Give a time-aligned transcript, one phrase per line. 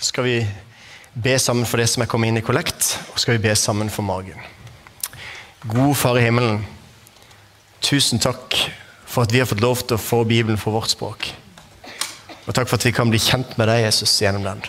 [0.00, 0.36] Skal vi
[1.12, 3.90] be sammen for det som er kommet inn i kollekt, og skal vi be sammen
[3.92, 4.38] for magen.
[5.68, 6.62] God Far i himmelen.
[7.84, 8.56] Tusen takk
[9.04, 11.28] for at vi har fått lov til å få Bibelen for vårt språk.
[12.46, 14.64] Og takk for at vi kan bli kjent med deg, Jesus, gjennom den.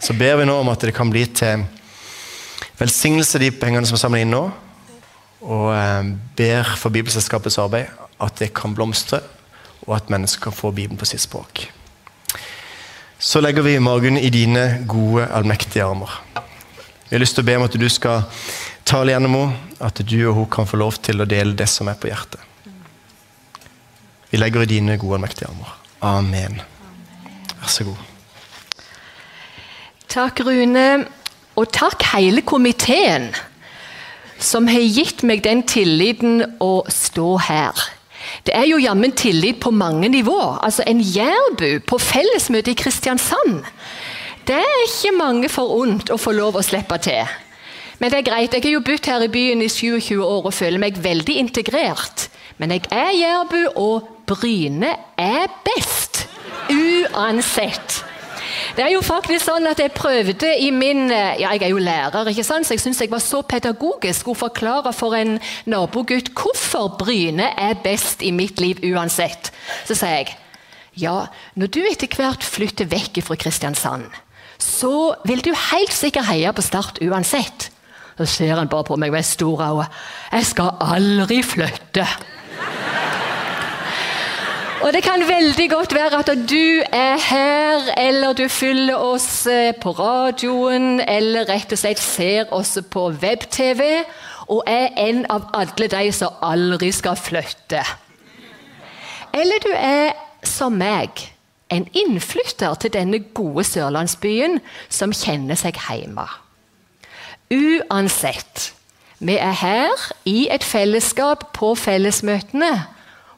[0.00, 1.68] Så ber vi nå om at det kan bli til
[2.80, 4.44] velsignelse de pengene som er samla inn nå.
[5.44, 7.92] Og eh, ber for Bibelselskapets arbeid
[8.24, 9.20] at det kan blomstre,
[9.84, 11.68] og at mennesker kan få Bibelen på sitt språk.
[13.26, 16.12] Så legger vi magen i dine gode, allmektige armer.
[17.08, 18.22] Vi har lyst til å be om at du skal
[18.86, 21.90] tale gjennom henne, at du og hun kan få lov til å dele det som
[21.90, 22.38] er på hjertet.
[24.30, 25.74] Vi legger i dine gode, allmektige armer.
[26.06, 26.62] Amen.
[27.56, 28.06] Vær så god.
[30.06, 30.86] Takk, Rune.
[31.58, 33.32] Og takk hele komiteen
[34.38, 37.88] som har gitt meg den tilliten å stå her.
[38.44, 40.58] Det er jo jammen tillit på mange nivå.
[40.62, 43.64] Altså En jærbu på fellesmøte i Kristiansand.
[44.46, 47.26] Det er ikke mange forunt å få lov å slippe til.
[47.98, 50.54] Men det er greit, jeg har jo bodd her i byen i 27 år og
[50.54, 52.28] føler meg veldig integrert.
[52.58, 56.26] Men jeg er jærbu, og Bryne er best.
[56.70, 58.02] Uansett.
[58.76, 61.80] Det er jo faktisk sånn at Jeg prøvde i min eh, ja Jeg er jo
[61.80, 62.68] lærer, ikke sant?
[62.68, 67.78] så jeg syns jeg var så pedagogisk å forklare for en nabogutt hvorfor Bryne er
[67.84, 69.48] best i mitt liv uansett.
[69.88, 70.34] Så sa jeg
[70.96, 74.06] ja, når du etter hvert flytter vekk fra Kristiansand,
[74.56, 77.68] så vil du helt sikkert heie på Start uansett.
[78.16, 79.90] Så ser han bare på meg med store øyne.
[80.32, 82.06] Jeg skal aldri flytte.
[84.86, 89.74] Og det kan veldig godt være at du er her, eller du følger oss eh,
[89.74, 93.82] på radioen, eller rett og slett ser oss på web-TV,
[94.46, 97.82] og er en av alle de som aldri skal flytte.
[99.34, 100.14] Eller du er
[100.46, 101.32] som meg,
[101.66, 106.30] en innflytter til denne gode sørlandsbyen som kjenner seg hjemme.
[107.50, 108.70] Uansett,
[109.18, 112.76] vi er her i et fellesskap på fellesmøtene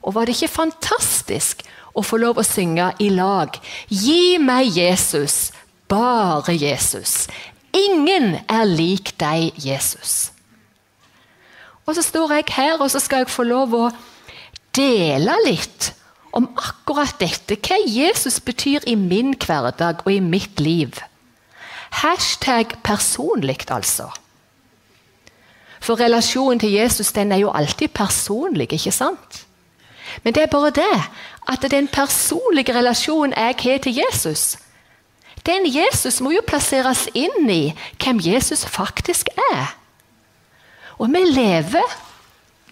[0.09, 3.53] og var det ikke fantastisk å få lov å synge i lag?
[3.93, 5.51] Gi meg Jesus,
[5.91, 7.27] bare Jesus.
[7.77, 10.31] Ingen er lik deg, Jesus.
[11.85, 13.89] Og så står jeg her, og så skal jeg få lov å
[14.77, 15.91] dele litt
[16.37, 17.59] om akkurat dette.
[17.61, 20.97] Hva Jesus betyr i min hverdag og i mitt liv.
[22.01, 24.09] Hashtag personlig, altså.
[25.85, 29.45] For relasjonen til Jesus den er jo alltid personlig, ikke sant?
[30.23, 31.03] Men det er bare det
[31.49, 34.59] at den personlige relasjonen jeg har til Jesus,
[35.47, 39.73] den Jesus må jo plasseres inn i hvem Jesus faktisk er.
[40.99, 41.95] Og vi lever,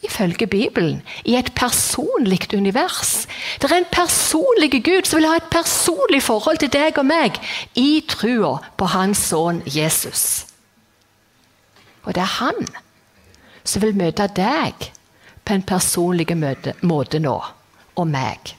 [0.02, 3.26] ifølge Bibelen, i et personlig univers.
[3.62, 7.38] Det er en personlig Gud som vil ha et personlig forhold til deg og meg
[7.74, 10.46] i trua på hans sønn Jesus.
[12.04, 12.68] Og det er han
[13.64, 14.90] som vil møte deg
[15.46, 16.28] på en personlig
[16.82, 17.36] måte nå,
[17.96, 18.56] og meg.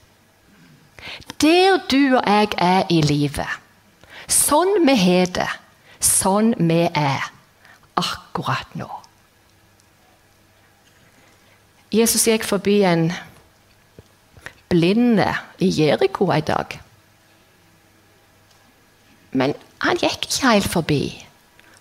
[1.41, 3.59] Der du og jeg er i livet,
[4.27, 5.49] sånn vi har det,
[6.03, 7.27] sånn vi er
[7.99, 8.89] akkurat nå.
[11.93, 13.11] Jesus gikk forbi en
[14.67, 15.29] blinde
[15.63, 16.79] i Jeriko en dag.
[19.31, 21.01] Men han gikk ikke helt forbi.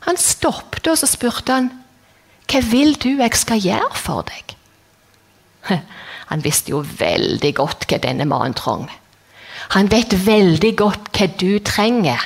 [0.07, 1.73] Han stoppet og så spurte han,
[2.47, 4.56] hva vil du jeg skal gjøre for deg?
[6.31, 8.89] Han visste jo veldig godt hva denne mannen trong.
[9.75, 12.23] Han vet veldig godt hva du trenger.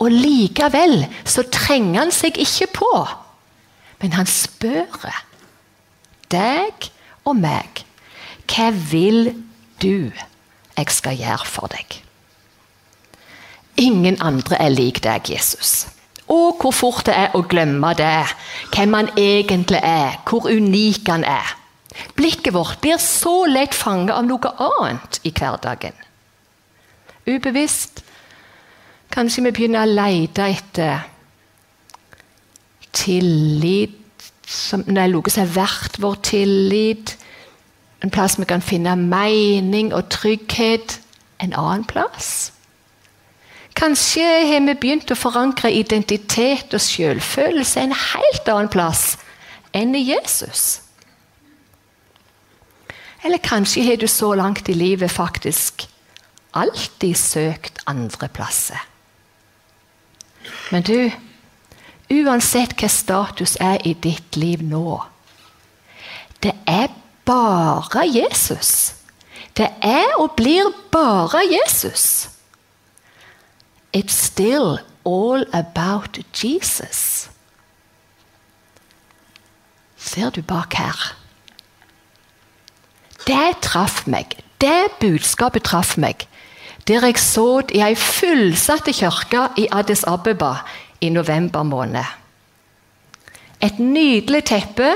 [0.00, 2.90] Og likevel så trenger han seg ikke på.
[4.00, 5.10] Men han spør
[6.32, 6.90] deg
[7.28, 7.84] og meg
[8.50, 9.34] hva vil
[9.82, 12.00] du jeg skal gjøre for deg?
[13.80, 15.86] Ingen andre er lik deg, Jesus.
[16.30, 18.26] Og hvor fort det er å glemme det,
[18.74, 21.54] hvem han egentlig er, hvor unik han er.
[22.16, 25.96] Blikket vårt blir så lett fanget av noe annet i hverdagen.
[27.26, 28.02] Ubevisst
[29.10, 31.02] kanskje vi begynner å lete etter
[32.94, 33.96] tillit
[34.50, 37.14] som, Nei, noe som er verdt vår tillit.
[38.02, 40.98] En plass vi kan finne mening og trygghet.
[41.40, 42.50] En annen plass.
[43.78, 49.14] Kanskje har vi begynt å forankre identitet og selvfølelse en helt annen plass
[49.76, 50.82] enn i Jesus.
[53.22, 55.88] Eller kanskje har du så langt i livet faktisk
[56.52, 58.80] alltid søkt andre plasser.
[60.70, 61.10] Men du,
[62.10, 65.02] uansett hva status er i ditt liv nå
[66.42, 66.88] Det er
[67.28, 68.94] bare Jesus.
[69.56, 72.30] Det er og blir bare Jesus.
[73.92, 77.28] It's still all about Jesus.
[79.96, 81.19] Ser du bak her?
[83.26, 84.36] Det traff meg.
[84.60, 86.26] Det budskapet traff meg.
[86.88, 90.54] Der jeg så i ei fullsatte kirke i Addis Abeba
[91.00, 92.04] i november måned.
[93.60, 94.94] Et nydelig teppe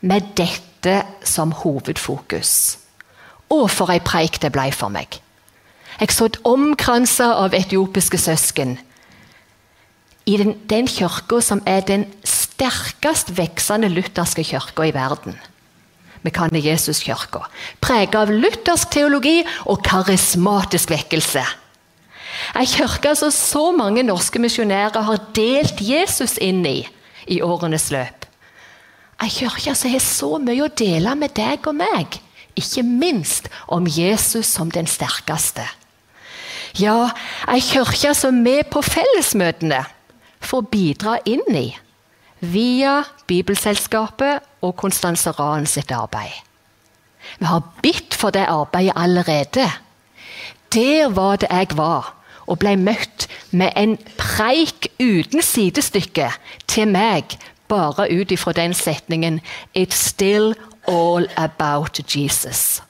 [0.00, 2.78] med dette som hovedfokus.
[3.50, 5.20] Og for ei preik det ble for meg.
[6.00, 8.78] Jeg så et omkransa av etiopiske søsken.
[10.26, 15.36] I den, den kirka som er den sterkest veksende lutherske kirka i verden.
[16.22, 17.46] Vi kan i Jesuskirka.
[17.80, 21.44] Preget av luthersk teologi og karismatisk vekkelse.
[22.56, 26.80] Ei kirke som så mange norske misjonærer har delt Jesus inn i
[27.30, 28.26] i årenes løp.
[29.20, 32.16] Ei kirke som har så mye å dele med deg og meg,
[32.56, 35.66] ikke minst om Jesus som den sterkeste.
[36.78, 37.10] Ja,
[37.50, 39.84] ei kirke som vi på fellesmøtene
[40.40, 41.68] får bidra inn i
[42.40, 46.32] via Bibelselskapet og Konstanse Rahn sitt arbeid.
[47.38, 49.68] Vi har bitt for det arbeidet allerede.
[50.74, 52.14] Der var det jeg var,
[52.46, 56.30] og ble møtt med en preik uten sidestykke
[56.66, 57.36] til meg,
[57.68, 59.40] bare ut ifra den setningen
[59.76, 60.54] 'It's still
[60.88, 62.82] all about Jesus'.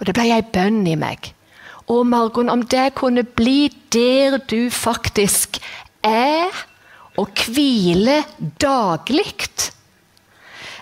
[0.00, 1.34] Og Det ble ei bønn i meg.
[1.88, 5.58] Og Margon, om det kunne bli der du faktisk
[6.02, 6.69] er
[7.18, 8.22] og hvile
[8.60, 9.34] daglig.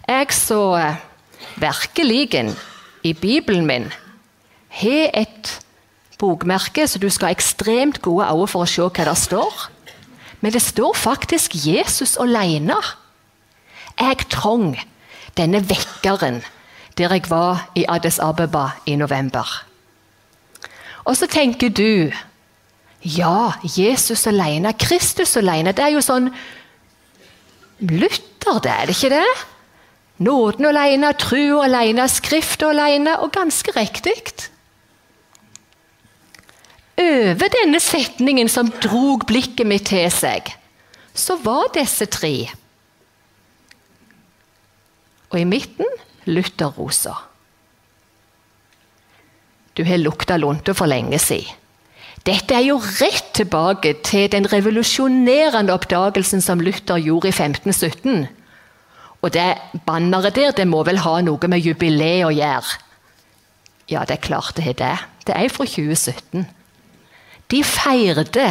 [0.09, 0.95] Jeg så
[1.57, 2.55] virkelig
[3.05, 3.89] i Bibelen min
[4.69, 5.61] har et
[6.19, 9.69] bokmerke, så du skal ha ekstremt gode øyne for å se hva det står.
[10.41, 12.77] Men det står faktisk Jesus alene.
[13.99, 14.77] Jeg trong
[15.37, 16.43] denne vekkeren
[16.99, 19.47] der jeg var i Addis Abeba i november.
[21.05, 22.11] Og så tenker du
[23.03, 25.73] ja, Jesus alene, Kristus alene.
[25.73, 26.33] Det er jo sånn
[27.79, 29.35] Luther, det er det ikke det?
[30.27, 34.17] Nåden alene, tru alene, Skrift alene, og ganske riktig.
[36.99, 40.51] Over denne setningen som drog blikket mitt til seg,
[41.15, 42.49] så var disse tre.
[45.31, 45.87] Og i midten
[46.27, 47.15] lutherrosa.
[49.79, 51.55] Du har lukta lunte for lenge siden.
[52.27, 58.27] Dette er jo rett tilbake til den revolusjonerende oppdagelsen som Luther gjorde i 1517.
[59.23, 59.49] Og det
[59.87, 62.79] banneret der det må vel ha noe med jubileet å gjøre?
[63.89, 64.97] Ja, det er klart det har det.
[65.27, 66.47] Det er fra 2017.
[67.49, 68.49] De feirte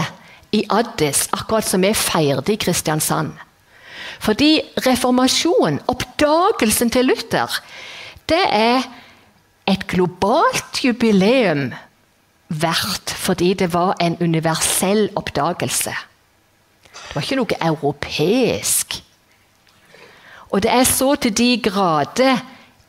[0.55, 3.35] i Addis akkurat som vi feirte i Kristiansand.
[4.23, 7.59] Fordi reformasjonen, oppdagelsen til Luther,
[8.29, 8.87] det er
[9.67, 11.69] et globalt jubileum
[12.49, 15.93] verdt fordi det var en universell oppdagelse.
[16.91, 19.01] Det var ikke noe europeisk.
[20.51, 22.39] Og det er så til de grader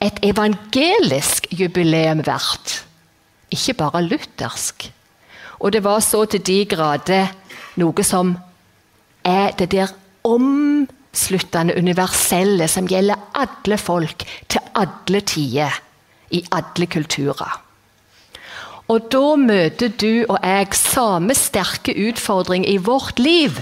[0.00, 2.84] et evangelisk jubileum verdt.
[3.50, 4.92] Ikke bare luthersk.
[5.58, 7.32] Og det var så til de grader
[7.78, 8.36] noe som
[9.26, 9.90] er det der
[10.26, 15.72] omsluttende universelle som gjelder alle folk til alle tider,
[16.30, 17.67] i alle kulturer.
[18.88, 23.60] Og da møter du og jeg samme sterke utfordring i vårt liv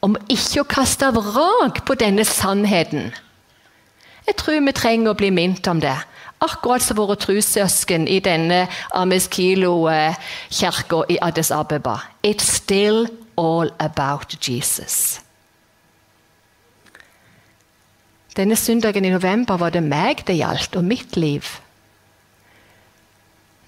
[0.00, 3.10] om ikke å kaste vrak på denne sannheten.
[4.28, 5.96] Jeg tror vi trenger å bli minnet om det.
[6.40, 11.98] Akkurat som våre trossøsken i denne Ameskilo-kirka i Addis Abeba.
[12.22, 15.20] It's still all about Jesus.
[18.36, 21.42] Denne søndagen i november var det meg det gjaldt, og mitt liv.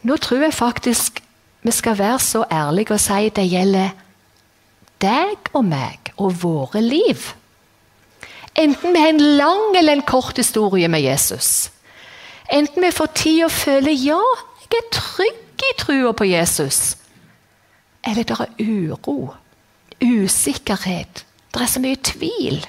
[0.02, 1.22] Nå tror jeg faktisk
[1.62, 3.92] vi skal være så ærlige og si det gjelder
[5.02, 7.28] deg og meg og våre liv.
[8.58, 11.70] Enten vi har en lang eller en kort historie med Jesus.
[12.52, 14.20] Enten vi får tid og føler ja,
[14.66, 16.96] jeg er trygg i trua på Jesus.
[18.04, 19.34] Eller det er uro,
[20.02, 22.64] usikkerhet, det er så mye tvil.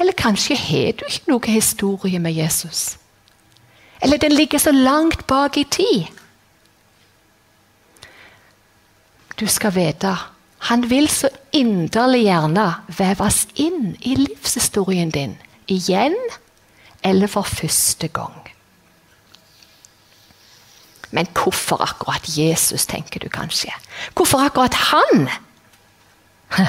[0.00, 2.96] Eller kanskje har du ikke noe historie med Jesus.
[4.02, 6.06] Eller den ligger så langt bak i tid.
[9.40, 10.16] Du skal vite
[10.58, 12.66] han vil så inderlig gjerne
[12.98, 15.36] veves inn i livshistorien din
[15.70, 16.16] igjen
[17.06, 18.40] eller for første gang.
[21.14, 23.70] Men hvorfor akkurat Jesus, tenker du kanskje?
[24.16, 25.28] Hvorfor akkurat han?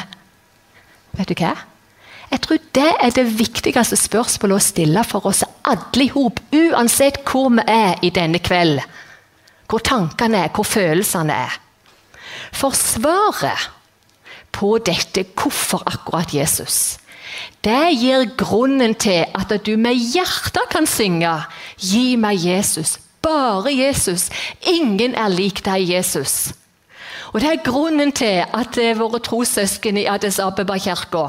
[1.17, 1.55] Vet du hva?
[2.31, 7.49] Jeg tror det er det viktigste spørsmålet å stille for oss alle i uansett hvor
[7.55, 8.81] vi er i denne kveld.
[9.67, 11.57] Hvor tankene er, hvor følelsene er.
[12.55, 13.69] For svaret
[14.55, 16.97] på dette hvorfor akkurat Jesus,
[17.63, 21.33] det gir grunnen til at du med hjertet kan synge
[21.77, 24.29] 'Gi meg Jesus', bare Jesus.
[24.61, 26.53] Ingen er lik deg, Jesus.
[27.33, 31.27] Og Det er grunnen til at eh, våre trossøsken i Addis Abeba-kirka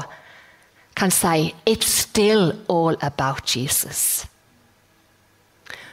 [0.99, 4.25] kan si 'It's still all about Jesus'.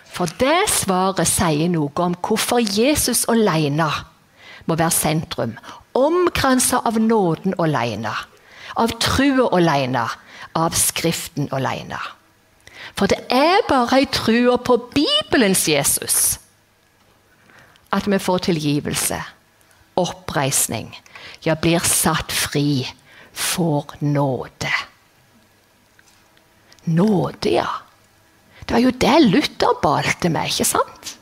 [0.05, 3.91] For det svaret sier noe om hvorfor Jesus alene
[4.67, 5.59] må være sentrum.
[5.95, 8.15] Omkransa av nåden alene,
[8.77, 10.09] av trua alene,
[10.55, 11.99] av Skriften alene.
[12.97, 16.39] For det er bare i trua på Bibelens Jesus
[17.93, 19.21] at vi får tilgivelse,
[19.97, 20.97] oppreisning,
[21.45, 22.87] ja, blir satt fri,
[23.33, 24.73] får nåde.
[26.87, 27.69] Nåde, ja.
[28.67, 31.13] Det var jo det Luther balte med, ikke sant?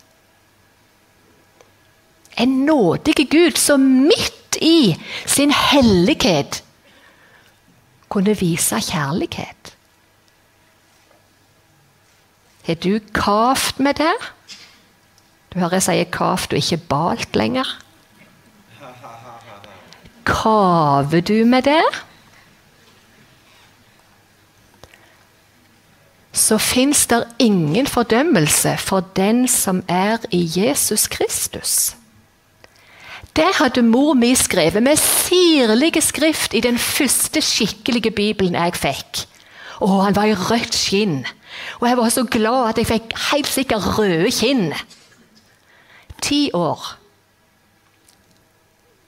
[2.40, 6.62] En nådig Gud som midt i sin hellighet
[8.08, 9.74] kunne vise kjærlighet.
[12.64, 14.14] Har du kavt med det?
[15.52, 17.68] Du hører jeg sier kavt og ikke balt lenger.
[20.24, 21.82] Kaver du med det?
[26.44, 31.94] Så fins det ingen fordømmelse for den som er i Jesus Kristus.
[33.36, 39.24] Det hadde mor mi skrevet med sirlige skrift i den første skikkelige bibelen jeg fikk.
[39.80, 41.24] Og han var i rødt skinn.
[41.80, 44.72] Og jeg var så glad at jeg fikk helt sikkert røde kinn.
[46.22, 46.96] Ti år.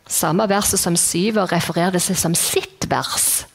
[0.09, 3.47] Samme verset som Syver refererte seg som sitt vers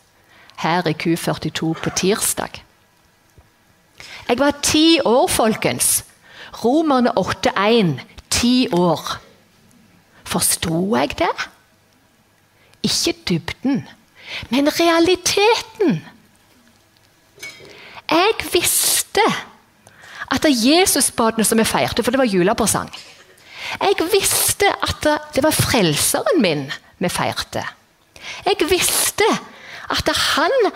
[0.62, 2.62] her i Q42 på tirsdag.
[4.32, 6.06] Jeg var ti år, folkens.
[6.64, 7.98] Romerne 8,1.
[8.32, 9.18] Ti år.
[10.24, 11.48] Forsto jeg det?
[12.88, 13.82] Ikke dybden,
[14.50, 16.00] men realiteten.
[18.12, 19.26] Jeg visste
[20.32, 22.90] at Jesusbadene som vi feirte, for det var julepresang
[23.82, 26.72] Jeg visste at det var frelseren min
[27.04, 27.68] vi feirte.
[28.48, 29.28] Jeg visste
[29.92, 30.72] at han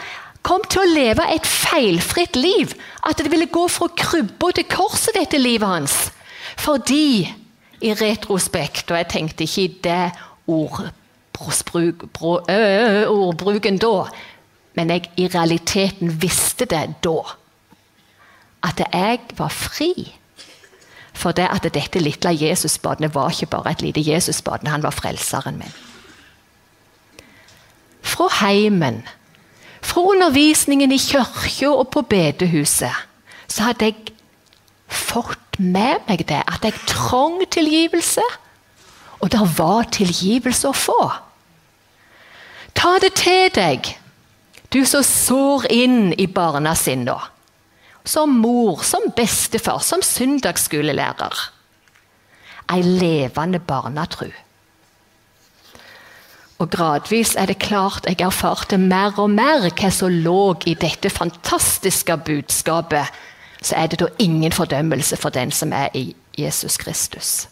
[0.45, 2.75] kom til å leve et feilfritt liv.
[3.05, 5.95] At det ville gå fra krybba til korset, dette livet hans.
[6.61, 7.25] Fordi
[7.81, 10.11] i retrospekt, og jeg tenkte ikke i det
[13.11, 13.95] ordbruken da,
[14.75, 17.19] men jeg i realiteten visste det da.
[18.65, 19.91] At jeg var fri.
[21.15, 25.57] For det at dette lille Jesusbadet var ikke bare et lite Jesusbad, han var frelseren
[25.59, 25.75] min.
[28.05, 29.03] Fra heimen,
[29.85, 33.03] fra undervisningen i kirka og på bedehuset,
[33.47, 34.15] så hadde jeg
[34.91, 38.23] fått med meg det, at jeg trong tilgivelse.
[39.23, 40.99] Og det var tilgivelse å få.
[42.75, 43.87] Ta det til deg,
[44.73, 47.19] du som sår inn i barna barnesinna.
[48.05, 51.39] Som mor, som bestefar, som søndagsskolelærer.
[52.69, 54.29] Ei levende barnatru.
[56.59, 61.11] Og gradvis er det klart jeg erfarte mer og mer hva som lå i dette
[61.11, 63.23] fantastiske budskapet
[63.65, 67.47] så er det da ingen fordømmelse for den som er i Jesus Kristus.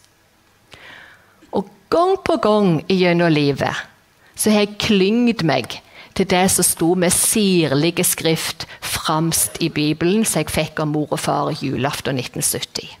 [1.52, 3.82] Og gang på gang gjennom livet
[4.36, 5.80] så har jeg klyngt meg
[6.14, 11.10] til det som sto med sirlige skrift framst i Bibelen, som jeg fikk av mor
[11.10, 12.92] og far julaften 1970.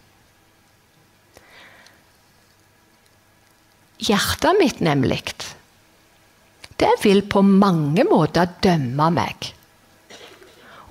[4.04, 5.22] Hjertet mitt, nemlig,
[6.80, 9.52] det vil på mange måter dømme meg.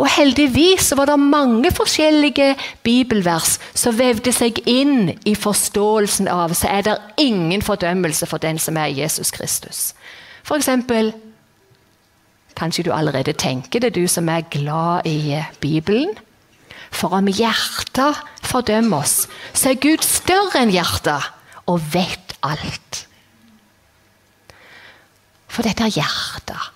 [0.02, 6.72] Og heldigvis var det mange forskjellige bibelvers som vevde seg inn i forståelsen av så
[6.72, 9.92] er det ingen fordømmelse for den som er Jesus Kristus.
[10.44, 11.14] For eksempel,
[12.54, 16.14] Kanskje du allerede tenker det, du som er glad i Bibelen.
[16.94, 21.32] For om hjertet fordømmer oss, så er Gud større enn hjertet
[21.66, 23.08] og vet alt.
[25.54, 26.72] For dette er hjertet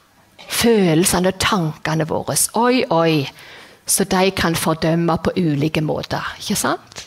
[0.58, 2.36] følelsene og tankene våre.
[2.60, 3.28] Oi, oi.
[3.88, 6.34] Så de kan fordømme på ulike måter.
[6.42, 7.06] Ikke sant?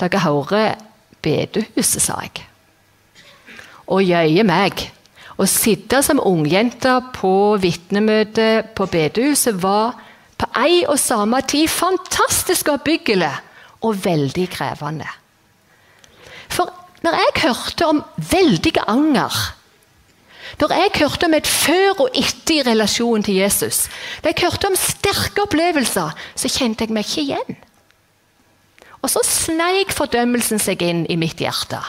[0.00, 0.74] Dere hører
[1.22, 2.42] bedehuset, sa jeg.
[3.92, 4.88] Og jøye meg.
[5.38, 9.96] Å sitte som ungjente på vitnemøte på bedehuset var
[10.38, 13.30] på ei og samme tid fantastisk oppbyggelig
[13.86, 15.08] og veldig krevende.
[16.50, 16.70] For
[17.02, 19.38] når jeg hørte om veldige anger
[20.60, 23.86] når jeg hørte om et før og etter i relasjonen til Jesus,
[24.22, 27.58] da jeg hørte om sterke opplevelser, så kjente jeg meg ikke igjen.
[29.02, 31.80] Og så sneik fordømmelsen seg inn i mitt hjerte.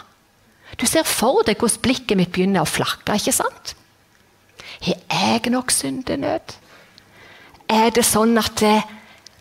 [0.80, 3.14] Du ser for deg hvordan blikket mitt begynner å flakke.
[3.14, 3.76] ikke sant?
[4.84, 6.56] Har jeg nok syndenød?
[7.70, 8.80] Er det sånn at det,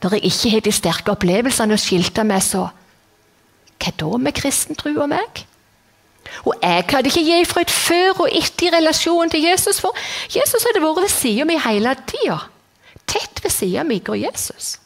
[0.03, 2.69] når jeg ikke har de sterke opplevelsene og skilte meg, så
[3.83, 5.41] Hva da med kristen tro og meg?
[6.45, 9.97] Og jeg hadde ikke gi fra et før og etter i relasjon til Jesus, for
[10.33, 12.39] Jesus hadde vært ved sida mi hele tida.
[13.07, 14.77] Tett ved sida mi går Jesus.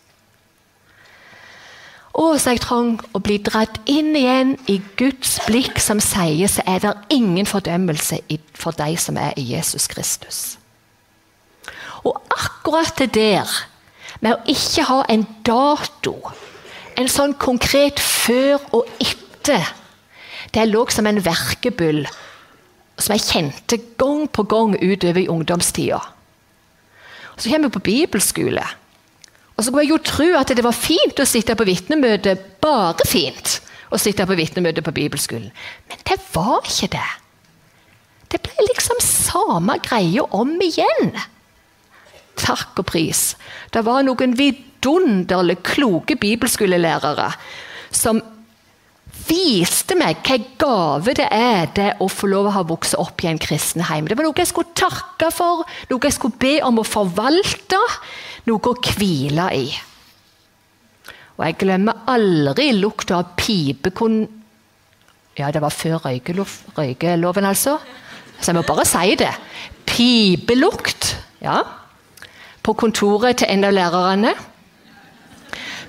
[2.17, 6.65] Og så jeg trang å bli dratt inn igjen i Guds blikk som sier så
[6.65, 8.23] er det ingen fordømmelse
[8.57, 10.39] for de som er i Jesus Kristus.
[12.07, 13.51] Og akkurat det der,
[14.25, 16.15] med å ikke ha en dato,
[16.97, 19.67] en sånn konkret før og etter,
[20.57, 22.07] det lå som en verkebyll
[22.97, 26.01] som jeg kjente gang på gang utover i ungdomstida.
[27.37, 28.65] Så kommer jeg på bibelskole.
[29.57, 33.05] Og så kunne jeg jo tro at det var fint å sitte på vitnemøte, bare
[33.09, 33.59] fint
[33.93, 35.53] å sitte på vitnemøte på bibelskolen.
[35.89, 37.09] Men det var ikke det.
[38.33, 41.13] Det ble liksom samme greia om igjen.
[42.41, 43.35] Takk og pris.
[43.73, 47.31] Det var noen vidunderlig kloke bibelskolelærere
[47.95, 48.21] som
[49.27, 53.31] viste meg hvilken gave det er det å få lov å ha vokst opp i
[53.31, 54.07] en kristen heim.
[54.09, 57.81] Det var noe jeg skulle takke for, noe jeg skulle be om å forvalte,
[58.47, 59.67] noe å hvile i.
[61.37, 64.25] Og jeg glemmer aldri lukta av pipekon...
[65.37, 67.77] Ja, det var før røykelov, røykeloven, altså.
[68.41, 69.33] Så jeg må bare si det.
[69.85, 71.11] Pipelukt.
[71.45, 71.59] Ja.
[72.65, 74.33] På kontoret til en av lærerne.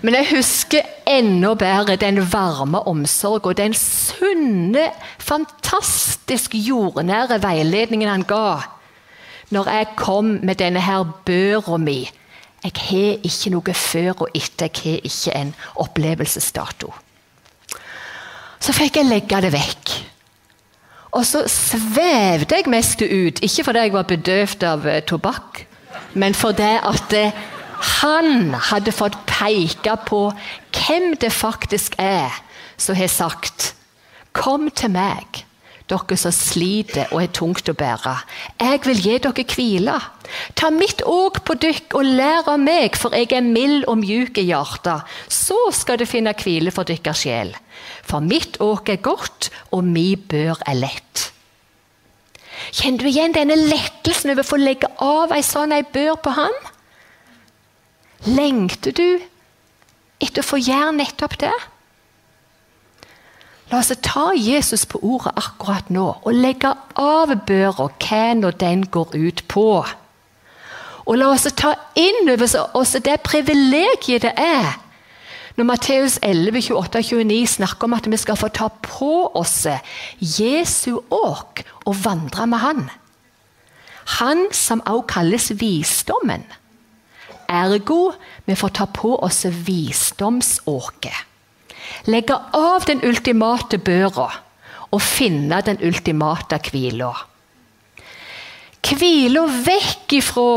[0.02, 8.28] Men jeg husker enda bedre den varme omsorg og den sunne, fantastisk jordnære veiledningen han
[8.28, 8.78] ga
[9.50, 12.02] når jeg kom med denne her børa mi.
[12.64, 16.92] Jeg har ikke noe før og etter, jeg har ikke en opplevelsesdato.
[18.60, 19.94] Så fikk jeg legge det vekk.
[21.16, 25.64] Og så svevde jeg mest ut, ikke fordi jeg var bedøvd av eh, tobakk,
[26.20, 27.46] men fordi at eh,
[27.82, 30.22] han hadde fått peke på
[30.76, 32.34] hvem det faktisk er
[32.78, 33.74] som har sagt
[34.34, 35.46] 'Kom til meg,
[35.90, 38.14] dere som sliter og er tungt å bære.
[38.60, 39.96] Jeg vil gi dere hvile.
[40.56, 44.38] Ta mitt åk på dykk og lær av meg, for jeg er mild og mjuk
[44.38, 45.02] i hjertet.
[45.28, 47.56] Så skal du finne hvile for deres sjel.
[48.04, 51.32] For mitt åk er godt, og mi bør er lett.
[52.72, 56.34] Kjenner du igjen denne lettelsen over å få legge av ei sånn ei bør på
[56.36, 56.56] han?
[58.26, 59.20] Lengter du
[60.18, 61.54] etter å få gjøre nettopp det?
[63.68, 68.86] La oss ta Jesus på ordet akkurat nå og legge av børa hva nå den
[68.88, 69.70] går ut på.
[71.08, 72.48] Og la oss ta inn over
[72.80, 74.78] oss det privilegiet det er
[75.58, 79.66] når Matteus 11, 28 29 snakker om at vi skal få ta på oss
[80.22, 82.84] Jesu åk og vandre med Han.
[84.22, 86.46] Han som også kalles visdommen.
[87.48, 88.12] Ergo
[88.46, 91.26] vi får ta på oss visdomsåket.
[92.12, 94.28] Legge av den ultimate børa
[94.92, 97.12] og finne den ultimate hvila.
[98.88, 100.52] Hvila vekk ifra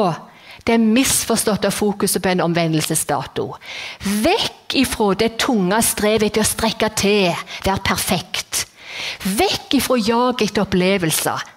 [0.67, 3.47] det misforståtte fokuset på en omvendelsesdato.
[4.23, 7.33] Vekk ifra det tunge strevet etter å strekke til,
[7.65, 8.67] være perfekt.
[9.25, 11.49] Vekk ifra jaget etter opplevelser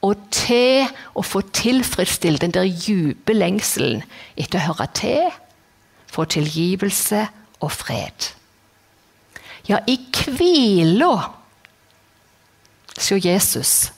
[0.00, 4.02] og til å få tilfredsstilt den der dype lengselen
[4.36, 5.28] etter å høre til,
[6.10, 7.26] få tilgivelse
[7.60, 8.30] og fred.
[9.68, 11.12] Ja, i hvila,
[12.96, 13.92] sier Jesus,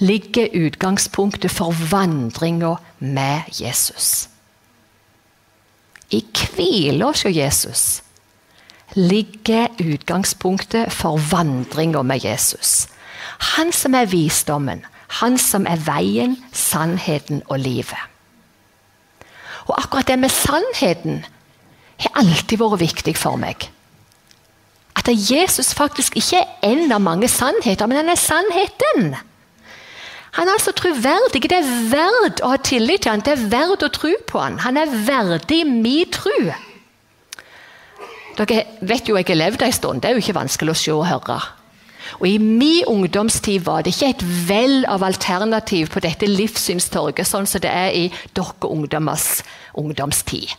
[0.00, 4.30] ligger utgangspunktet for vandringa med Jesus.
[6.10, 8.02] I hvila, sier Jesus,
[8.94, 12.88] ligger utgangspunktet for vandringa med Jesus.
[13.54, 14.84] Han som er visdommen,
[15.20, 18.00] han som er veien, sannheten og livet.
[19.68, 21.22] Og akkurat det med sannheten
[22.02, 23.68] har alltid vært viktig for meg.
[24.94, 29.14] At Jesus faktisk ikke er en av mange sannheter, men han er sannheten.
[30.34, 31.42] Han er altså troverdig.
[31.46, 33.22] Det er verdt å ha tillit til han.
[33.22, 34.58] Det er verdt å tro på han.
[34.64, 36.34] Han er verdig min tro.
[38.34, 40.02] Dere vet jo jeg har levd en stund.
[40.02, 41.38] Det er jo ikke vanskelig å se og høre.
[42.20, 47.48] Og I min ungdomstid var det ikke et vell av alternativ på dette livssynstorget, sånn
[47.48, 48.04] som det er i
[48.36, 49.42] dere ungdommers
[49.78, 50.54] ungdomstid.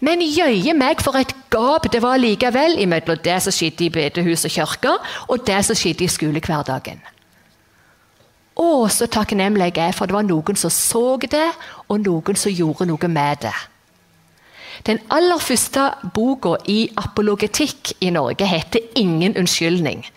[0.00, 4.46] Men jøye meg for et gap det var likevel mellom det som skjedde i bedehus
[4.48, 4.94] og kirke,
[5.28, 7.02] og det som skjedde i skolehverdagen.
[8.52, 11.48] Å, så takknemlig jeg er for det var noen som så det,
[11.88, 13.54] og noen som gjorde noe med det.
[14.86, 20.10] Den aller første boka i apologetikk i Norge heter 'Ingen unnskyldning'.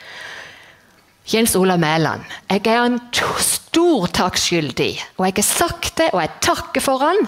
[1.33, 2.99] Jens Olav Mæland, jeg er en
[3.37, 5.01] stor takk skyldig.
[5.17, 7.27] Og jeg har sagt det, og jeg takker for han.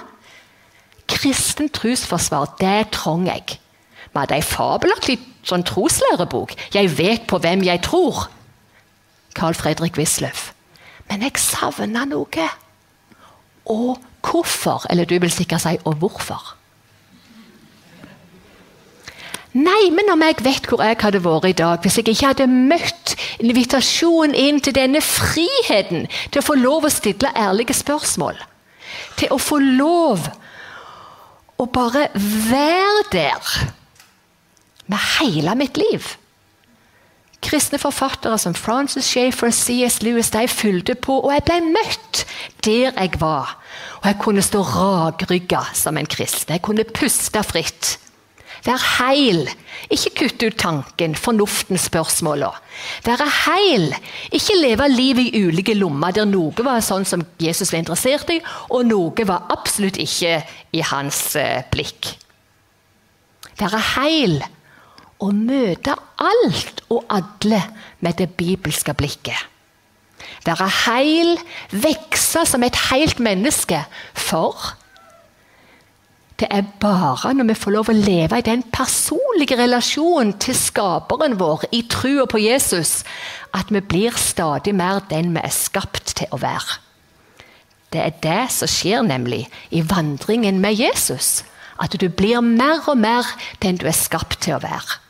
[1.08, 3.60] Kristen trosforsvar, det trenger jeg.
[4.14, 6.54] Vi hadde ei fabelaktig sånn troslærebok.
[6.74, 8.28] 'Jeg vet på hvem jeg tror'.
[9.36, 10.52] Carl Fredrik Wisløff.
[11.10, 12.50] Men jeg savner noe.
[13.66, 14.86] Og hvorfor?
[14.90, 16.57] Eller du vil sikkert si 'og hvorfor'.
[19.58, 22.50] Nei, men om jeg vet hvor jeg hadde vært i dag hvis jeg ikke hadde
[22.52, 28.38] møtt invitasjonen inn til denne friheten til å få lov å stille ærlige spørsmål.
[29.18, 30.28] Til å få lov
[31.58, 33.52] å bare være der
[34.88, 36.06] med hele mitt liv.
[37.44, 40.02] Kristne forfattere som Francis Schaeffer og C.S.
[40.06, 42.24] Lewis de fulgte på, og jeg ble møtt
[42.66, 43.56] der jeg var.
[44.02, 46.54] Og jeg kunne stå rakrygga som en kristen.
[46.54, 47.98] Jeg kunne puste fritt.
[48.68, 49.46] Være heil.
[49.94, 52.50] Ikke kutte ut tanken, fornuften, spørsmåla.
[53.06, 53.88] Være heil.
[54.36, 58.42] Ikke leve livet i ulike lommer der noe var sånn som Jesus var interessert i,
[58.70, 60.42] og noe var absolutt ikke
[60.76, 62.12] i hans eh, blikk.
[63.58, 64.42] Være heil
[65.24, 67.62] å møte alt og alle
[68.06, 69.40] med det bibelske blikket.
[70.46, 71.38] Være heil,
[71.72, 73.80] vokse som et helt menneske.
[74.14, 74.76] For
[76.38, 81.40] det er bare når vi får lov å leve i den personlige relasjonen til skaperen
[81.40, 83.02] vår, i trua på Jesus,
[83.58, 86.78] at vi blir stadig mer den vi er skapt til å være.
[87.94, 91.44] Det er det som skjer nemlig i vandringen med Jesus.
[91.82, 93.26] At du blir mer og mer
[93.64, 95.02] den du er skapt til å være.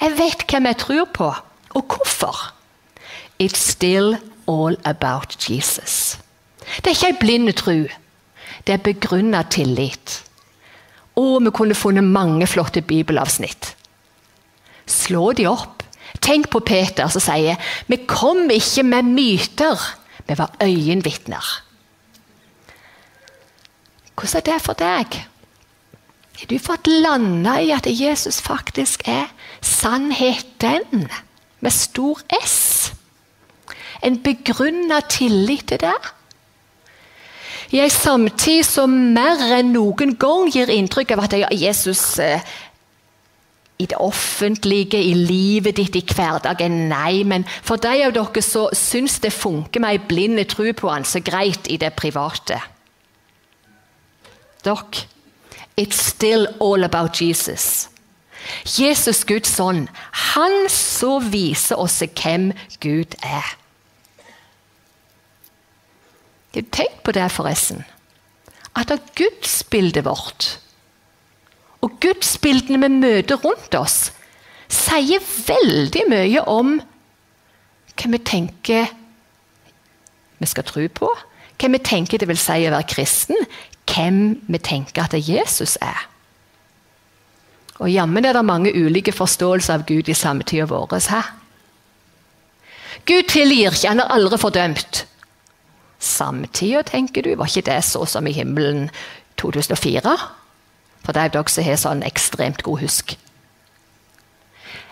[0.00, 1.32] Jeg vet hvem jeg tror på,
[1.74, 2.50] og hvorfor.
[3.40, 6.18] It's still all about Jesus.
[6.76, 7.76] Det er ikke ei blind tro.
[8.64, 10.22] Det er begrunna tillit.
[11.20, 13.74] Og vi kunne funnet mange flotte bibelavsnitt.
[14.86, 15.82] Slå de opp.
[16.24, 19.80] Tenk på Peter som sier vi kom ikke med myter,
[20.24, 21.44] vi var øyenvitner.
[24.14, 25.16] Hvordan er det for deg?
[26.34, 29.28] Har du fått landa i at Jesus faktisk er
[29.62, 31.08] sannheten
[31.60, 32.92] med stor S?
[34.04, 35.96] En begrunna tillit til det?
[37.74, 42.44] I en samtid som mer enn noen gang gir inntrykk av at Jesus eh,
[43.82, 46.84] i det offentlige, i livet ditt, i hverdagen.
[46.92, 50.92] Nei, men for de av dere som syns det funker med ei blind tro på
[50.92, 52.60] han, så greit i det private.
[54.62, 55.10] Dere
[55.76, 57.88] It's still all about Jesus.
[58.78, 63.56] Jesus, Guds ånd, han så viser oss hvem Gud er.
[66.62, 67.82] Tenk på det, forresten.
[68.74, 70.58] At av gudsbildet vårt
[71.84, 74.08] og gudsbildene vi møter rundt oss,
[74.72, 76.78] sier veldig mye om
[77.94, 78.88] hva vi tenker
[80.40, 81.10] vi skal tro på,
[81.60, 83.38] hva vi tenker det vil si å være kristen,
[83.88, 86.08] hvem vi tenker at Jesus er.
[87.82, 90.94] Og Jammen er det mange ulike forståelser av Gud i samtida vår.
[93.04, 95.04] Gud tilgir ikke, han er aldri fordømt.
[96.04, 98.90] Samtida, tenker du, var ikke det så som i himmelen
[99.40, 100.16] 2004?
[101.04, 103.16] For det er dere som har sånn ekstremt god husk.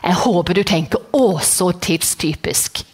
[0.03, 2.85] Jeg håper du tenker 'å, så tidstypisk',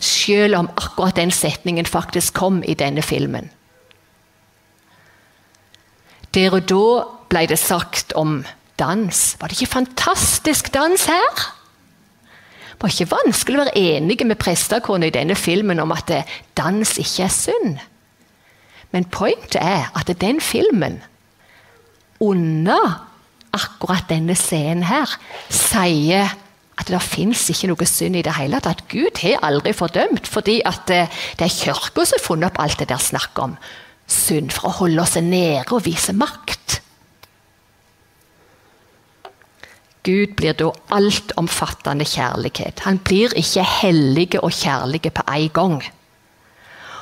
[0.00, 3.50] selv om akkurat den setningen faktisk kom i denne filmen.
[6.34, 8.44] Der og da ble det sagt om
[8.78, 9.36] dans.
[9.40, 11.57] Var det ikke fantastisk dans her?
[12.78, 16.12] Det var ikke vanskelig å være enige med prestekona i denne filmen om at
[16.54, 17.80] dans ikke er synd.
[18.94, 21.00] Men pointet er at den filmen,
[22.22, 23.02] under
[23.54, 25.10] akkurat denne scenen her,
[25.50, 26.30] sier
[26.78, 28.84] at det fins ikke noe synd i det hele tatt.
[28.90, 32.92] Gud har aldri fordømt, fordi at det er kirka som har funnet opp alt det
[32.92, 33.58] der snakket om
[34.08, 36.78] synd for å holde oss nede og vise makt.
[40.08, 42.80] Gud blir da altomfattende kjærlighet.
[42.86, 45.82] Han blir ikke hellig og kjærlig på en gang.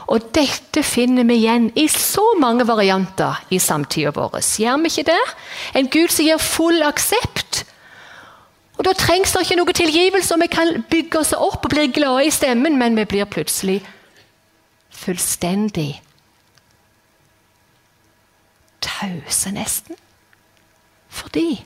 [0.07, 4.39] Og Dette finner vi igjen i så mange varianter i samtida vår.
[4.39, 5.23] Gjør vi ikke det?
[5.79, 7.65] En Gud som gir full aksept.
[8.79, 11.87] Og Da trengs det ikke noe tilgivelse, og vi kan bygge oss opp og bli
[11.95, 13.81] glade i stemmen, men vi blir plutselig
[14.91, 16.03] fullstendig
[18.85, 19.97] tause, nesten.
[21.09, 21.65] Fordi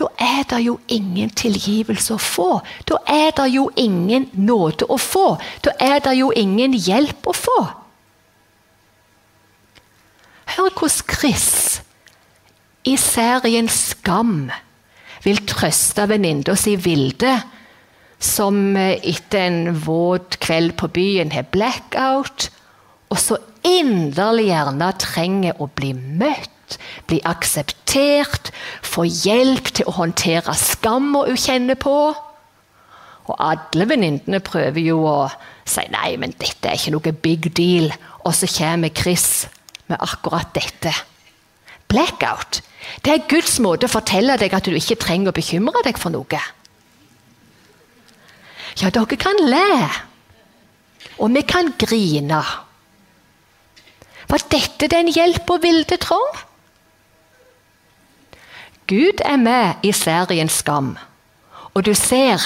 [0.00, 2.48] da er det jo ingen tilgivelse å få.
[2.88, 5.34] Da er det jo ingen nåde å få.
[5.64, 7.58] Da er det jo ingen hjelp å få.
[10.56, 11.80] Hør hvordan Chris
[12.88, 14.48] i serien Skam
[15.24, 17.34] vil trøste venninna si Vilde,
[18.20, 22.48] som eh, etter en våt kveld på byen har blackout,
[23.10, 23.36] og så
[23.66, 26.52] inderlig gjerne trenger å bli møtt,
[27.10, 28.50] bli akseptert,
[28.82, 31.96] få hjelp til å håndtere skam hun kjenner på.
[33.30, 35.18] Og alle venninnene prøver jo å
[35.68, 37.90] si nei, men dette er ikke noe big deal.
[38.24, 39.46] Og så kommer Chris
[39.90, 40.92] med akkurat dette.
[41.90, 42.62] Blackout.
[43.04, 46.14] Det er Guds måte å fortelle deg at du ikke trenger å bekymre deg for
[46.14, 46.40] noe.
[48.80, 49.90] Ja, dere kan le.
[51.20, 52.40] Og vi kan grine.
[54.30, 56.38] Var dette den hjelpa Vilde trong?
[58.90, 60.96] Gud er med i serien Skam.
[61.74, 62.42] Og du ser,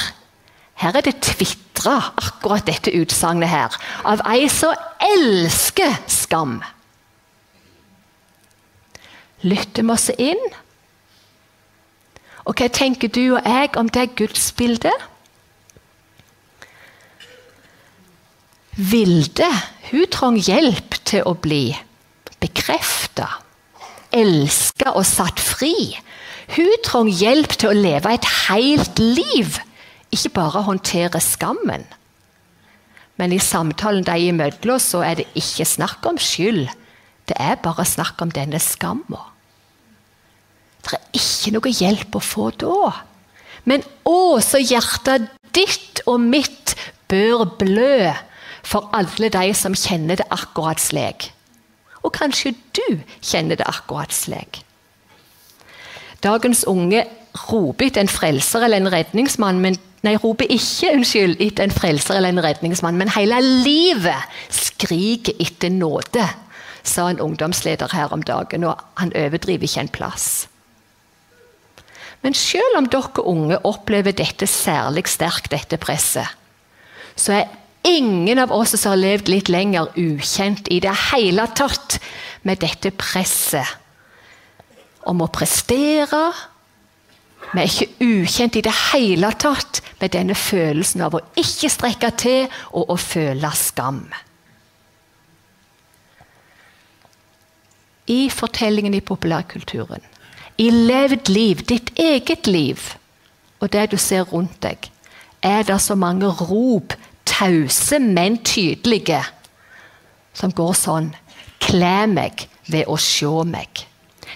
[0.77, 3.73] her er det tvitra akkurat dette utsagnet her,
[4.05, 6.59] av ei som elsker skam.
[9.45, 10.45] Lytter vi oss inn?
[12.45, 15.09] Og hva tenker du og jeg om det gudsbildet?
[18.77, 19.49] Vilde
[19.91, 21.69] hun trang hjelp til å bli
[22.43, 23.29] bekrefta,
[24.13, 25.95] elska og satt fri.
[26.53, 29.59] Hun trang hjelp til å leve et helt liv,
[30.13, 31.87] ikke bare håndtere skammen.
[33.17, 36.67] Men i samtalen de imellom så er det ikke snakk om skyld.
[37.25, 39.23] Det er bare snakk om denne skamma.
[40.85, 42.91] Det er ikke noe hjelp å få da.
[43.65, 46.75] Men å, så hjertet ditt og mitt
[47.09, 48.11] bør blø
[48.65, 51.31] for alle de som kjenner det akkurat slik.
[52.05, 54.64] Og kanskje du kjenner det akkurat slik.
[56.25, 57.05] Dagens unge
[57.51, 62.19] roper etter en frelser eller en redningsmann, men Nei, roper ikke unnskyld, etter en frelser
[62.19, 66.27] eller en redningsmann, men hele livet skriker etter nåde,
[66.85, 70.27] sa en ungdomsleder her om dagen, og han overdriver ikke en plass.
[72.21, 76.29] Men selv om dere unge opplever dette særlig sterkt, dette presset,
[77.17, 77.57] så er
[77.89, 81.97] ingen av oss som har levd litt lenger, ukjent i det hele tatt
[82.45, 83.73] med dette presset
[85.11, 86.25] om å prestere.
[87.53, 92.11] Vi er ikke ukjent i det hele tatt med denne følelsen av å ikke strekke
[92.19, 94.05] til og å føle skam.
[98.11, 100.03] I fortellingen i populærkulturen,
[100.61, 102.83] i levd liv, ditt eget liv,
[103.61, 104.91] og det du ser rundt deg,
[105.45, 106.93] er det så mange rop
[107.25, 109.23] tause, men tydelige,
[110.35, 111.13] som går sånn
[111.65, 113.87] Kle meg ved å se meg.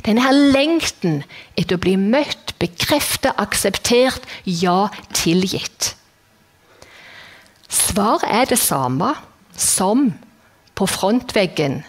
[0.06, 1.22] Denne her lengten
[1.58, 5.94] etter å bli møtt, bekreftet, akseptert, ja, tilgitt.
[7.68, 9.12] Svaret er det samme
[9.58, 10.12] som
[10.78, 11.82] på frontveggen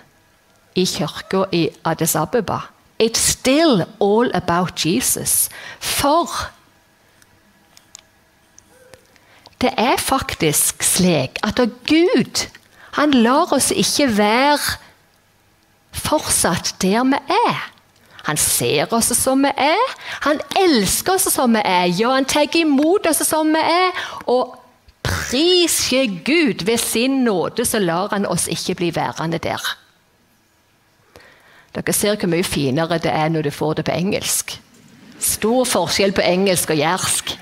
[0.76, 2.62] i kirka i Addis Abeba.
[3.00, 5.50] It's still all about Jesus.
[5.80, 6.28] For
[9.62, 12.48] det er faktisk slik at Gud
[13.00, 14.78] han lar oss ikke være
[15.92, 17.60] fortsatt der vi er.
[18.24, 19.94] Han ser oss som vi er.
[20.26, 21.86] Han elsker oss som vi er.
[21.96, 23.92] Ja, han tar imot oss som vi er.
[24.28, 24.56] Og
[25.04, 25.90] pris
[26.26, 29.62] Gud ved sin nåde, så lar han oss ikke bli værende der.
[31.76, 34.58] Dere ser hvor mye finere det er når du får det på engelsk.
[35.20, 37.38] Stor forskjell på engelsk og jærsk.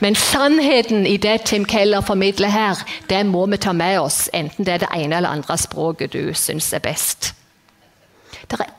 [0.00, 2.78] Men sannheten i det Tim Keller formidler her,
[3.10, 6.34] det må vi ta med oss, enten det er det ene eller andre språket du
[6.34, 7.34] syns er best.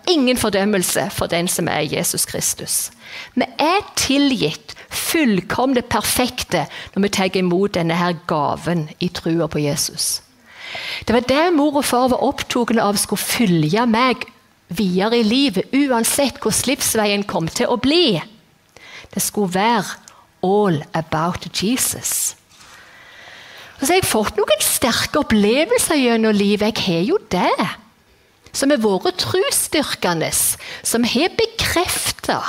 [0.10, 2.91] Ingen fordømmelse for den som er Jesus Kristus.
[3.36, 9.62] Vi er tilgitt fullkomne perfekte når vi tar imot denne her gaven i trua på
[9.62, 10.22] Jesus.
[11.06, 14.26] Det var det mor og far var opptatt av skulle følge meg
[14.69, 18.19] videre i livet, uansett hvordan livsveien kom til å bli.
[19.10, 19.98] Det skulle være
[20.45, 22.36] all about Jesus.
[23.80, 26.76] Og så har jeg fått noen sterke opplevelser gjennom livet.
[26.76, 27.69] Jeg har jo det.
[28.54, 30.32] Som har vært trosstyrkende,
[30.84, 32.40] som har bekrefta,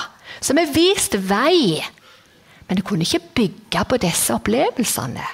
[0.40, 1.82] som har vist vei.
[2.68, 5.26] Men jeg kunne ikke bygge på disse opplevelsene.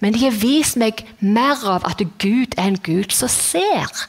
[0.00, 4.06] Men de har vist meg mer av at Gud er en Gud som ser.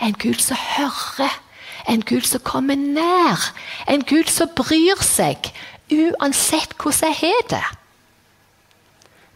[0.00, 1.40] En Gud som hører.
[1.88, 3.52] En Gud som kommer nær.
[3.88, 5.52] En Gud som bryr seg
[5.92, 7.64] uansett hvordan jeg har det.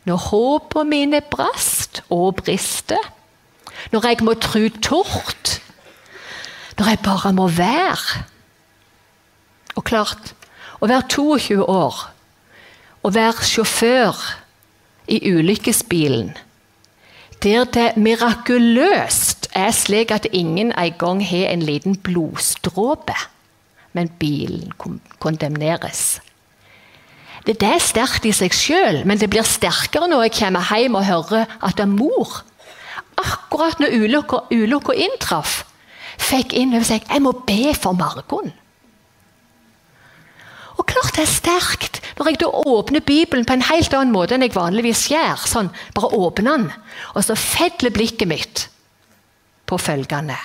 [0.09, 3.03] Når håpene mine brast og brister,
[3.93, 5.58] når jeg må tru tort,
[6.79, 8.25] når jeg bare må være.
[9.77, 10.35] Og klart,
[10.81, 11.97] å være 22 år,
[13.03, 14.21] å være sjåfør
[15.11, 16.37] i ulykkesbilen,
[17.43, 23.15] der det mirakuløst er slik at ingen engang har en liten blodstråpe,
[23.95, 24.73] men bilen
[25.19, 26.21] kondemneres.
[27.47, 31.07] Det, er sterkt i seg sjøl, men det blir sterkere når jeg kommer hjem og
[31.07, 32.43] hører at det er mor.
[33.19, 33.95] Akkurat når
[34.53, 35.63] ulykka inntraff,
[36.19, 38.53] fikk inn over seg jeg må be for Margon.
[40.79, 44.37] Og klart det er sterkt når jeg da åpner Bibelen på en helt annen måte
[44.37, 45.47] enn jeg vanligvis gjør.
[45.51, 46.69] Sånn, bare åpner den,
[47.15, 48.69] og så fedler blikket mitt
[49.69, 50.39] på følgende.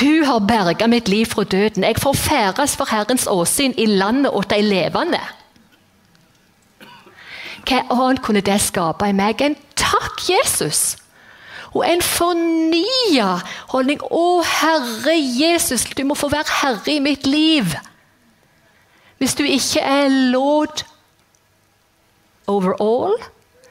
[0.00, 1.84] Du har berga mitt liv fra døden.
[1.84, 5.20] Jeg får ferdes for Herrens åsyn i landet åt de levende.
[7.68, 10.99] Hva annet kunne det skape i meg enn takk, Jesus?
[11.70, 13.36] Og en fornya
[13.70, 14.00] holdning.
[14.02, 17.76] Å, Herre Jesus, du må få være herre i mitt liv.
[19.20, 20.82] Hvis du ikke er lord
[22.50, 23.16] over all,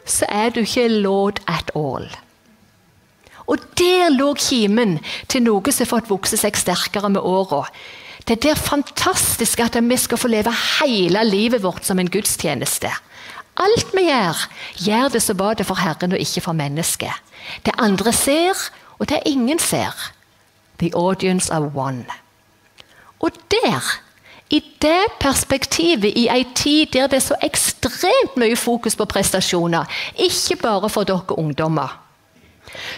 [0.06, 2.08] så er du ikke lord at all.
[3.50, 7.64] Og der lå kimen til noe som har fått vokse seg sterkere med åra.
[8.30, 12.92] Det er der fantastisk at vi skal få leve hele livet vårt som en gudstjeneste.
[13.60, 14.44] Alt vi gjør,
[14.80, 17.12] gjør det så var det for Herren og ikke for mennesket.
[17.66, 18.56] Det andre ser,
[19.00, 19.96] og det ingen ser.
[20.80, 22.06] The audience of one.
[23.20, 23.84] Og der
[24.50, 29.86] i det perspektivet, i ei tid der det er så ekstremt mye fokus på prestasjoner,
[30.18, 32.00] ikke bare for dere ungdommer,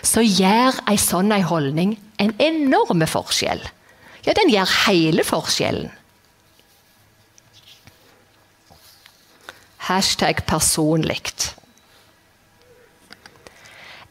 [0.03, 3.63] så gjør ei sånn ei holdning en enorm forskjell.
[4.25, 5.89] Ja, den gjør hele forskjellen.
[9.87, 11.21] Hashtag personlig.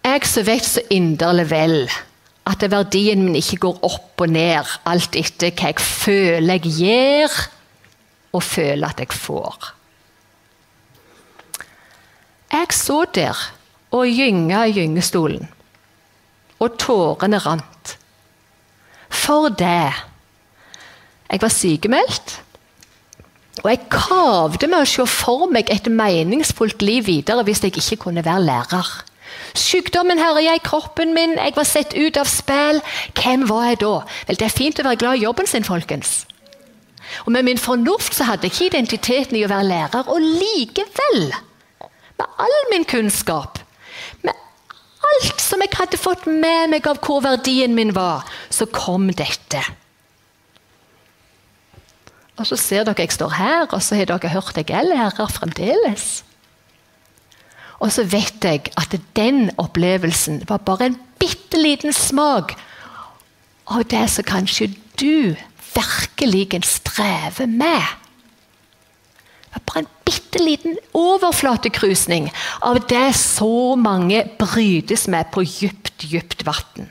[0.04, 1.76] Jeg som vet så inderlig vel
[2.50, 7.36] at verdien min ikke går opp og ned alt etter hva jeg føler jeg gjør,
[8.32, 9.70] og føler at jeg får.
[12.50, 13.46] Jeg så der
[13.94, 15.46] og gynga i gyngestolen,
[16.58, 17.96] og tårene rant.
[19.10, 19.92] For det.
[21.30, 22.40] Jeg var sykemeldt.
[23.60, 28.04] Og jeg kavde med å se for meg et meningsfullt liv videre hvis jeg ikke
[28.06, 28.90] kunne være lærer.
[29.58, 32.80] Sykdommen herja i kroppen min, jeg var sett ut av spill.
[33.18, 33.94] Hvem var jeg da?
[34.28, 36.26] Vel, Det er fint å være glad i jobben sin, folkens.
[37.26, 40.06] Og Med min fornuft så hadde jeg ikke identiteten i å være lærer.
[40.08, 41.34] Og likevel,
[42.18, 43.58] med all min kunnskap,
[44.22, 44.34] med
[45.10, 49.64] alt som jeg hadde fått med meg av hvor verdien min var, så kom dette.
[52.40, 55.28] Og så ser dere jeg står her, og så har dere hørt jeg er lærer
[55.28, 56.22] fremdeles.
[57.80, 62.56] Og så vet jeg at den opplevelsen var bare en bitte liten smak
[63.70, 65.36] av det som kanskje du
[65.74, 67.84] virkelig strever med.
[69.40, 72.30] Det var bare en bitte liten overflatekrusning
[72.64, 76.88] av det så mange brytes med på dypt, dypt vann.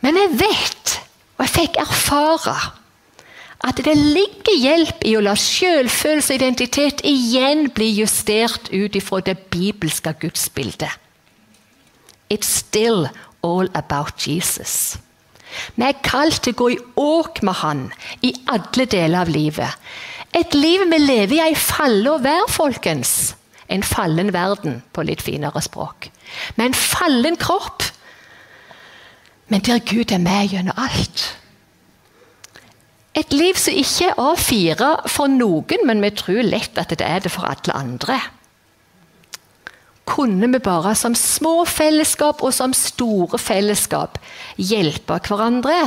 [0.00, 0.96] Men jeg vet,
[1.36, 2.56] og jeg fikk erfare
[3.64, 9.22] at det ligger hjelp i å la selvfølelse og identitet igjen bli justert ut ifra
[9.24, 10.92] det bibelske gudsbildet.
[12.28, 13.08] It's still
[13.44, 14.98] all about Jesus.
[15.76, 17.84] Vi er kalt til å gå i åk med Han
[18.26, 19.70] i alle deler av livet.
[20.34, 23.34] Et liv vi lever i ei falle og vær, folkens.
[23.70, 26.10] En fallen verden, på litt finere språk.
[26.58, 27.86] Med en fallen kropp.
[29.48, 31.28] Men der Gud er med gjennom alt.
[33.14, 37.22] Et liv som ikke er A4 for noen, men vi tror lett at det er
[37.22, 38.18] det for alle andre.
[40.04, 44.18] Kunne vi bare som små fellesskap og som store fellesskap
[44.60, 45.78] hjelpe hverandre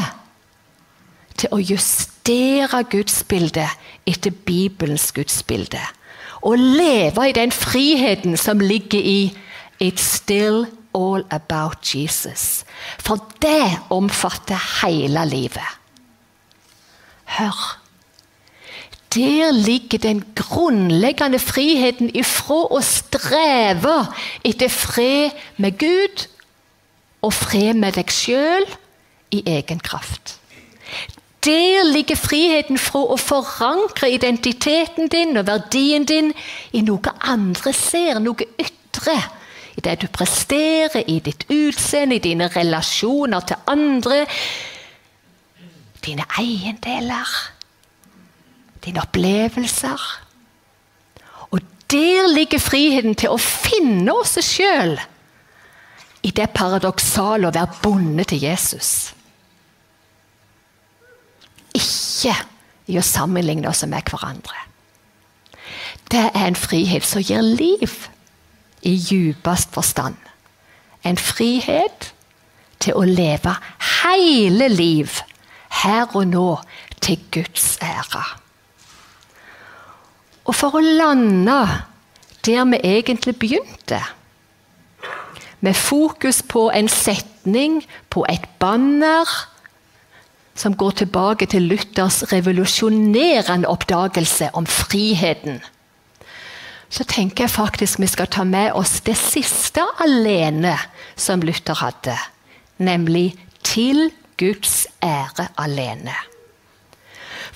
[1.38, 3.76] til å justere gudsbildet
[4.10, 5.84] etter Bibelens gudsbilde?
[6.48, 9.20] Og leve i den friheten som ligger i
[9.84, 12.64] It's still all about Jesus.
[12.98, 15.77] For det omfatter hele livet.
[17.28, 17.60] Hør.
[19.16, 24.00] Der ligger den grunnleggende friheten ifra å streve
[24.46, 26.26] etter fred med Gud
[27.24, 28.68] og fred med deg sjøl
[29.32, 30.38] i egen kraft.
[31.48, 36.34] Der ligger friheten fra å forankre identiteten din og verdien din
[36.76, 39.16] i noe andre ser, noe ytre.
[39.78, 44.26] I det du presterer, i ditt utseende, i dine relasjoner til andre,
[46.08, 47.28] dine eiendeler,
[48.86, 50.04] dine opplevelser.
[51.52, 51.60] Og
[51.92, 54.98] der ligger friheten til å finne oss sjøl
[56.28, 58.92] i det paradoksale å være bonde til Jesus.
[61.76, 62.34] Ikke
[62.88, 64.64] i å sammenligne oss med hverandre.
[66.08, 68.08] Det er en frihet som gir liv
[68.88, 70.16] i djupest forstand.
[71.04, 72.14] En frihet
[72.80, 73.54] til å leve
[74.04, 75.20] hele liv
[75.84, 76.50] her og nå
[77.02, 78.24] til Guds ære.
[80.48, 81.60] Og for å lande
[82.48, 84.00] der vi egentlig begynte,
[85.60, 89.28] med fokus på en setning, på et banner,
[90.58, 95.60] som går tilbake til Luthers revolusjonerende oppdagelse om friheten,
[96.90, 100.78] så tenker jeg faktisk vi skal ta med oss det siste alene
[101.20, 102.16] som Luther hadde,
[102.78, 106.16] nemlig 'til Guds ære alene'.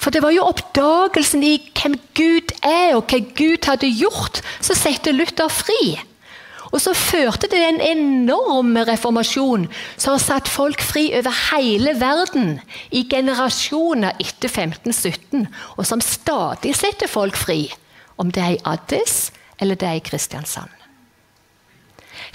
[0.01, 4.75] For det var jo oppdagelsen i hvem Gud er, og hva Gud hadde gjort, som
[4.75, 5.99] satte Luther fri.
[6.71, 9.67] Og så førte det en enorm reformasjon
[9.97, 12.61] som har satt folk fri over hele verden
[12.95, 17.65] i generasjoner etter 1517, og som stadig setter folk fri,
[18.17, 20.71] om det er i Addis eller det er i Kristiansand.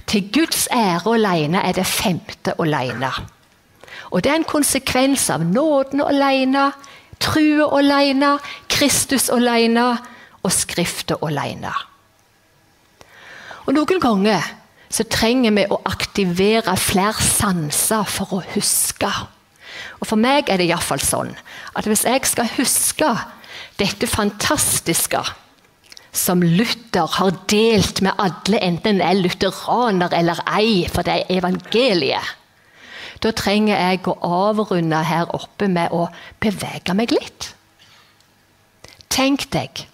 [0.06, 3.10] Til Guds ære alene er det femte alene.
[4.16, 6.70] Og det er en konsekvens av nåden alene,
[7.20, 8.38] true alene,
[8.72, 9.90] Kristus alene
[10.40, 11.72] og skriften alene.
[13.66, 14.46] Og Noen ganger
[14.88, 19.10] så trenger vi å aktivere flere sanser for å huske.
[20.00, 21.34] Og For meg er det iallfall sånn
[21.76, 23.10] at hvis jeg skal huske
[23.76, 25.20] dette fantastiske
[26.16, 31.36] som Luther har delt med alle, enten en er lutheraner eller ei, for det er
[31.36, 32.45] evangeliet.
[33.22, 36.06] Da trenger jeg å avrunde her oppe med å
[36.42, 37.52] bevege meg litt.
[39.12, 39.86] Tenk deg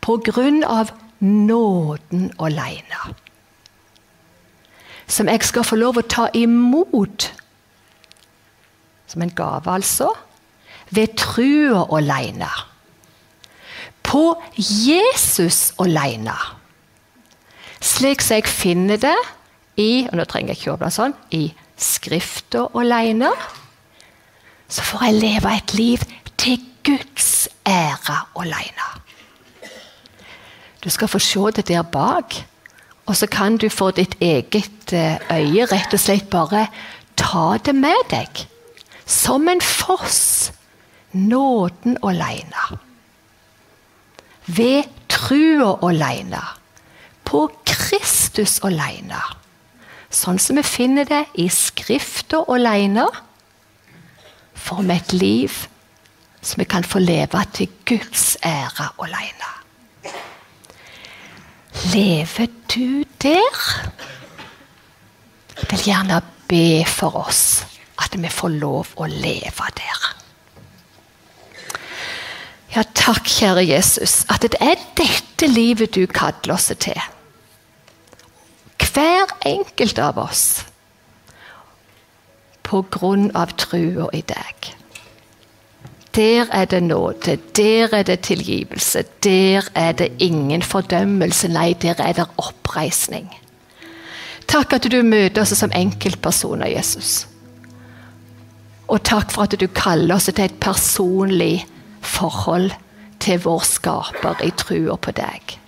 [0.00, 3.00] På grunn av nåden alene,
[5.10, 7.26] som jeg skal få lov å ta imot
[9.08, 10.08] som en gave, altså,
[10.88, 12.48] ved trua alene
[14.08, 14.22] på
[14.56, 16.36] Jesus alene.
[17.84, 19.16] Slik som jeg finner det
[19.78, 21.48] i og nå trenger jeg ikke åpne sånn, i
[21.78, 23.30] Skrifta alene,
[24.68, 26.06] så får jeg leve et liv
[26.40, 28.88] til Guds ære alene.
[30.82, 32.34] Du skal få se det der bak,
[33.06, 36.66] og så kan du få ditt eget eh, øye rett og slett bare
[37.16, 38.44] ta det med deg.
[39.06, 40.52] Som en foss.
[41.12, 42.78] Nåden alene
[44.48, 46.42] ved trua alene.
[47.24, 49.20] På Kristus alene.
[50.08, 53.06] Sånn som vi finner det i Skrifta alene.
[54.54, 55.68] får vi et liv
[56.42, 59.50] som vi kan få leve til Guds ære alene.
[61.94, 63.58] Lever du der?
[65.58, 67.64] Jeg vil gjerne be for oss
[67.98, 70.08] at vi får lov å leve der.
[72.76, 76.98] Ja, takk, kjære Jesus, at det er dette livet du kaller oss til.
[78.94, 80.64] Hver enkelt av oss.
[82.62, 84.74] På grunn av trua i deg.
[86.18, 91.48] Der er det nåde, der er det tilgivelse, der er det ingen fordømmelse.
[91.48, 93.28] Nei, der er det oppreisning.
[94.48, 97.28] Takk at du møter oss som enkeltpersoner, Jesus.
[98.88, 101.66] Og takk for at du kaller oss til et personlig
[102.00, 102.70] forhold
[103.20, 105.58] til vår skaper i trua på deg.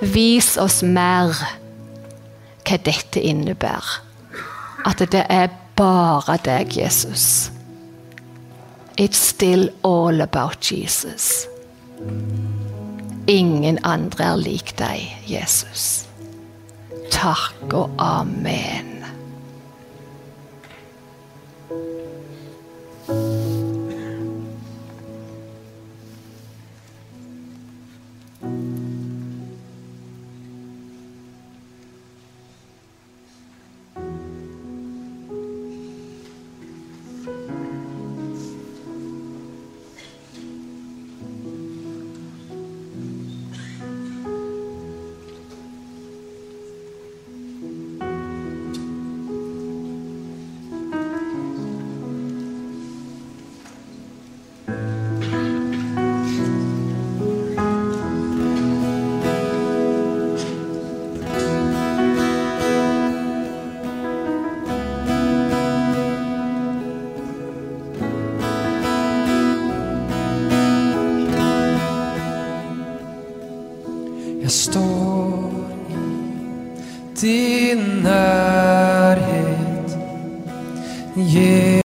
[0.00, 1.34] Vis oss mer
[2.66, 4.00] hva dette innebærer.
[4.86, 7.50] At det er bare deg, Jesus.
[9.00, 11.46] It's still all about Jesus.
[13.26, 16.06] Ingen andre er lik deg, Jesus.
[17.10, 18.89] Takk og amen.